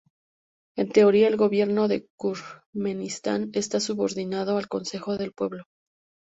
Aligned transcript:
En 0.75 0.89
teoría, 0.89 1.27
el 1.27 1.37
Gobierno 1.37 1.87
de 1.87 2.07
Turkmenistán 2.17 3.51
está 3.53 3.79
subordinado 3.79 4.57
al 4.57 4.67
Consejo 4.67 5.15
del 5.15 5.31
Pueblo. 5.31 5.65